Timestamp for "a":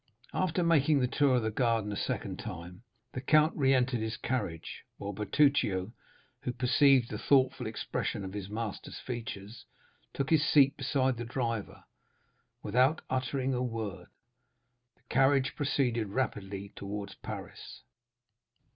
1.91-1.95, 13.53-13.61